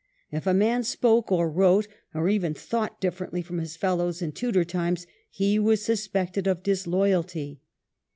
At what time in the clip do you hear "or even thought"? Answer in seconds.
2.15-2.99